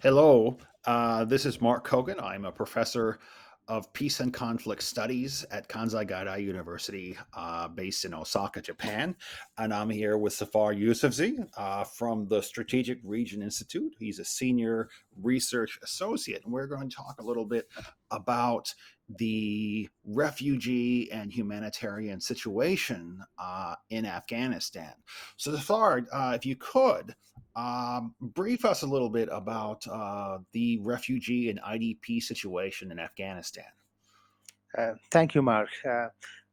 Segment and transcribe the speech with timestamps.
[0.00, 2.20] Hello, uh, this is Mark Cogan.
[2.20, 3.18] I'm a professor
[3.66, 9.16] of peace and conflict studies at Kansai Gaidai University, uh, based in Osaka, Japan.
[9.58, 13.92] And I'm here with Safar Yousafzai uh, from the Strategic Vision Institute.
[13.98, 14.88] He's a senior
[15.20, 16.44] research associate.
[16.44, 17.66] And we're going to talk a little bit
[18.12, 18.72] about
[19.18, 24.92] the refugee and humanitarian situation uh, in Afghanistan.
[25.36, 27.16] So, Safar, uh, if you could,
[27.56, 33.64] um, brief us a little bit about uh, the refugee and IDP situation in Afghanistan.
[34.76, 35.68] Uh, thank you, Mark.
[35.88, 36.08] Uh,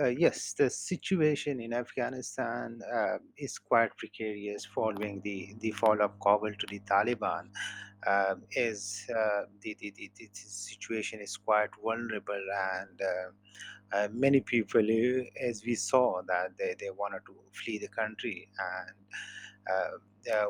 [0.00, 6.18] uh, yes, the situation in Afghanistan uh, is quite precarious following the, the fall of
[6.20, 7.48] Kabul to the Taliban.
[8.06, 12.40] Um, is uh, the, the, the, the situation is quite vulnerable
[12.78, 13.00] and
[13.92, 14.86] uh, many people,
[15.40, 18.94] as we saw, that they, they wanted to flee the country and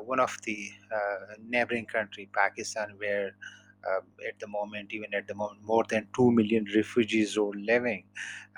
[0.04, 3.36] one of the uh, neighboring country, Pakistan, where
[3.86, 8.04] um, at the moment, even at the moment, more than 2 million refugees are living.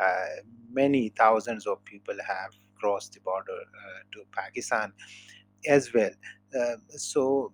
[0.02, 0.26] Uh,
[0.72, 4.92] many thousands of people have crossed the border uh, to Pakistan
[5.68, 6.10] as well.
[6.58, 7.52] Uh, so,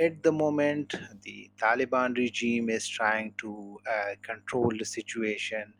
[0.00, 3.78] at the moment, the Taliban regime is trying to
[4.22, 5.74] control the situation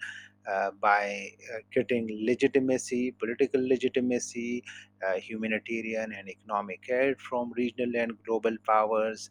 [0.51, 4.65] uh, by uh, getting legitimacy, political legitimacy,
[5.07, 9.31] uh, humanitarian and economic aid from regional and global powers.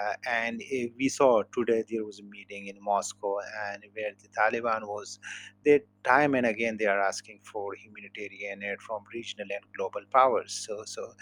[0.00, 0.62] Uh, and
[0.96, 3.38] we saw today there was a meeting in Moscow,
[3.72, 5.18] and where the Taliban was,
[5.64, 10.52] they time and again they are asking for humanitarian aid from regional and global powers.
[10.52, 11.12] So, so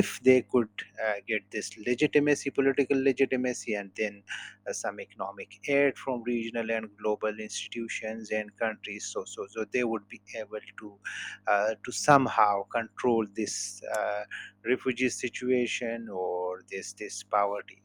[0.00, 0.68] if they could
[1.04, 4.22] uh, get this legitimacy, political legitimacy, and then
[4.68, 9.84] uh, some economic aid from regional and global institutions and countries, so so so they
[9.84, 10.98] would be able to
[11.46, 14.22] uh, to somehow control this uh,
[14.64, 17.82] refugee situation or this this poverty.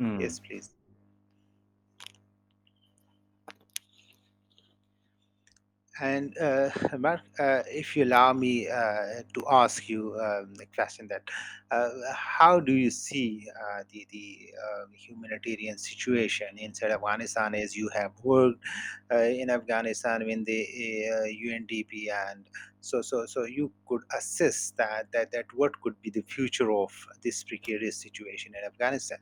[0.00, 0.20] Mm.
[0.20, 0.70] Yes, please.
[6.00, 11.08] And uh, Mark, uh, if you allow me uh, to ask you um, a question,
[11.08, 11.22] that
[11.70, 17.90] uh, how do you see uh, the the uh, humanitarian situation inside Afghanistan as you
[17.94, 18.60] have worked
[19.12, 20.66] uh, in Afghanistan in the
[21.10, 22.46] uh, UNDP, and
[22.80, 26.90] so so so you could assess that that that what could be the future of
[27.22, 29.18] this precarious situation in Afghanistan?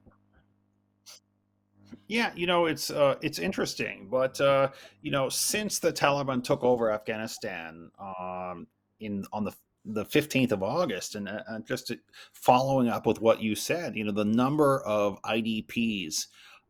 [2.08, 4.70] Yeah, you know it's uh, it's interesting, but uh,
[5.02, 8.66] you know since the Taliban took over Afghanistan um,
[9.00, 9.52] in on the
[9.84, 11.98] the fifteenth of August, and uh, uh, just to,
[12.32, 16.26] following up with what you said, you know the number of IDPs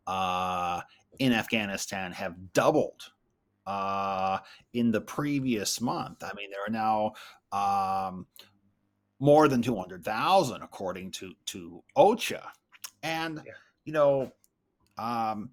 [0.09, 0.81] uh,
[1.21, 3.03] in Afghanistan have doubled
[3.65, 4.38] uh,
[4.72, 6.25] in the previous month.
[6.25, 7.12] I mean, there are now
[7.53, 8.26] um,
[9.20, 12.43] more than two hundred thousand, according to to OCHA,
[13.05, 13.53] and Yeah.
[13.84, 14.32] you know
[14.99, 15.51] um,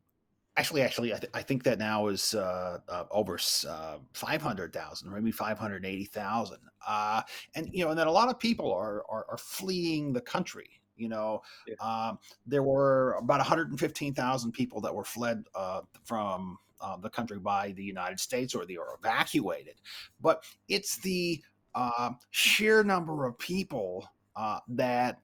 [0.57, 4.73] actually, actually, I, th- I think that now is uh, uh, over uh, five hundred
[4.73, 6.59] thousand, maybe five hundred eighty thousand.
[6.87, 7.21] Uh,
[7.55, 10.69] and you know, and then a lot of people are are, are fleeing the country.
[10.97, 11.75] You know, Yeah.
[11.81, 16.57] um, there were about one hundred and fifteen thousand people that were fled uh, from.
[16.81, 19.75] Uh, the country by the United States, or they are evacuated,
[20.21, 21.41] but it's the
[21.73, 25.21] uh, sheer number of people uh, that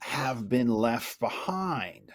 [0.00, 2.12] have been left behind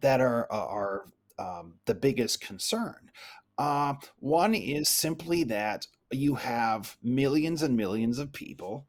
[0.00, 1.04] that are are
[1.38, 3.10] um, the biggest concern.
[3.56, 8.86] Uh, one is simply that you have millions and millions of people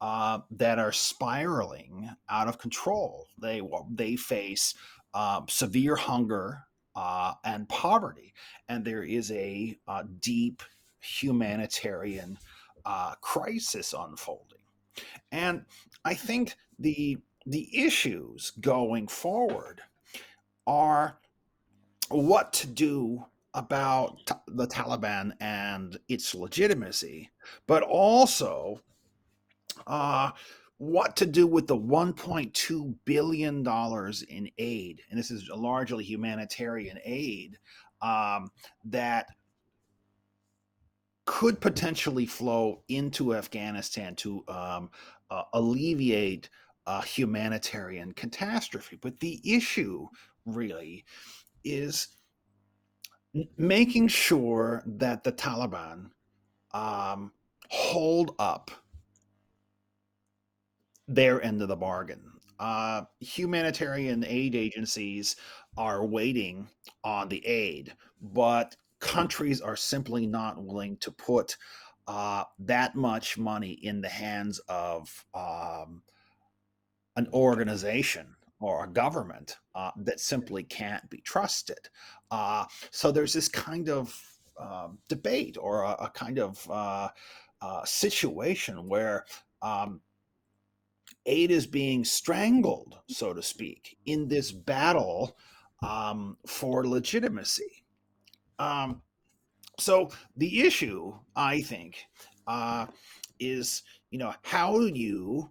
[0.00, 3.26] uh, that are spiraling out of control.
[3.40, 3.60] They
[3.90, 4.74] they face
[5.14, 8.32] um, severe hunger uh, and poverty,
[8.68, 10.62] and there is a, uh deep
[11.00, 12.38] humanitarian
[12.84, 14.58] uh, crisis unfolding.
[15.32, 15.64] And
[16.04, 19.80] I think the the issues going forward
[20.66, 21.18] are
[22.08, 27.30] what to do about the Taliban and its legitimacy,
[27.66, 28.80] but also
[29.86, 30.30] uh,
[30.78, 36.98] what to do with the 1.2 billion dollars in aid, and this is largely humanitarian
[37.04, 37.58] aid
[38.00, 38.50] um,
[38.84, 39.26] that
[41.26, 44.90] could potentially flow into Afghanistan to um,
[45.30, 46.48] uh, alleviate
[46.86, 48.98] a humanitarian catastrophe.
[49.00, 50.08] But the issue
[50.46, 51.04] really
[51.64, 52.08] is
[53.56, 56.10] making sure that the Taliban
[56.72, 57.32] um,
[57.68, 58.70] hold up
[61.06, 62.22] their end of the bargain.
[62.58, 65.36] Uh, humanitarian aid agencies
[65.76, 66.68] are waiting
[67.04, 71.56] on the aid, but countries are simply not willing to put
[72.06, 76.02] uh, that much money in the hands of um,
[77.16, 81.88] an organization or a government uh, that simply can't be trusted.
[82.30, 84.18] Uh, so there's this kind of
[84.58, 87.08] um, debate or a, a kind of uh,
[87.62, 89.24] uh situation where
[89.62, 90.00] um,
[91.26, 95.36] aid is being strangled, so to speak, in this battle
[95.82, 97.84] um, for legitimacy.
[98.58, 99.02] Um,
[99.78, 102.04] so the issue, I think,
[102.46, 102.86] uh,
[103.38, 105.50] is you know how do you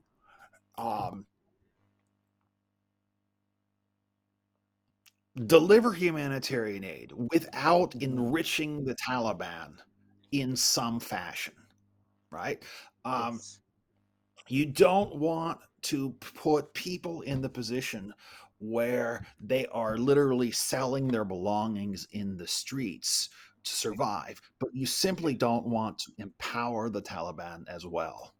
[5.45, 9.77] deliver humanitarian aid without enriching the Taliban
[10.31, 11.55] in some fashion,
[12.31, 12.63] right?
[13.05, 13.59] Um, Yes.
[14.47, 18.13] you don't want to put people in the position
[18.59, 23.29] where they are literally selling their belongings in the streets
[23.63, 28.33] to survive, but you simply don't want to empower the Taliban as well.